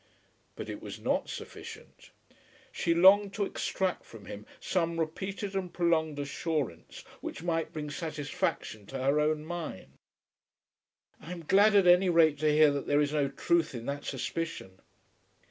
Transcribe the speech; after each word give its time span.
But 0.55 0.67
it 0.67 0.81
was 0.81 0.99
not 0.99 1.29
sufficient. 1.29 2.09
She 2.71 2.95
longed 2.95 3.35
to 3.35 3.45
extract 3.45 4.03
from 4.03 4.25
him 4.25 4.47
some 4.59 4.99
repeated 4.99 5.53
and 5.55 5.71
prolonged 5.71 6.17
assurance 6.17 7.01
which 7.19 7.43
might 7.43 7.71
bring 7.71 7.91
satisfaction 7.91 8.87
to 8.87 8.97
her 8.97 9.19
own 9.19 9.45
mind. 9.45 9.99
"I 11.21 11.31
am 11.31 11.45
glad, 11.47 11.75
at 11.75 11.85
any 11.85 12.09
rate, 12.09 12.39
to 12.39 12.51
hear 12.51 12.71
that 12.71 12.87
there 12.87 12.99
is 12.99 13.13
no 13.13 13.27
truth 13.27 13.75
in 13.75 13.85
that 13.85 14.03
suspicion." 14.03 14.79